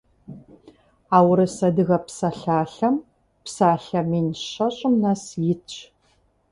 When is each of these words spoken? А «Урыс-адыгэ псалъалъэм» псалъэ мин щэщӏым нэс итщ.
А 1.15 1.17
«Урыс-адыгэ 1.29 1.97
псалъалъэм» 2.05 2.95
псалъэ 3.43 4.01
мин 4.09 4.27
щэщӏым 4.49 4.93
нэс 5.01 5.23
итщ. 5.51 5.73